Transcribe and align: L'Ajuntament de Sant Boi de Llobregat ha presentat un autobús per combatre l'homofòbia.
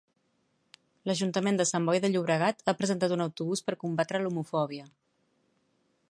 L'Ajuntament 1.09 1.59
de 1.59 1.67
Sant 1.71 1.85
Boi 1.89 2.01
de 2.05 2.09
Llobregat 2.13 2.65
ha 2.65 2.75
presentat 2.79 3.15
un 3.17 3.23
autobús 3.27 3.63
per 3.67 3.77
combatre 3.85 4.23
l'homofòbia. 4.23 4.89